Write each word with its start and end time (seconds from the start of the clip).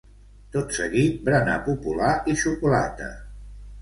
Tot 0.55 0.71
seguit 0.77 1.19
berenar 1.27 1.57
popular 1.67 2.09
i 2.33 2.35
xocolata. 2.45 3.11